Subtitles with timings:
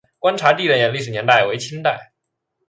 [0.17, 2.11] 观察第的历史年代为清代。